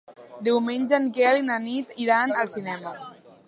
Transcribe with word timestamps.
Diumenge 0.47 0.95
en 0.99 1.05
Quel 1.17 1.39
i 1.41 1.45
na 1.51 1.59
Nit 1.67 1.91
iran 2.07 2.35
al 2.41 2.53
cinema. 2.59 2.99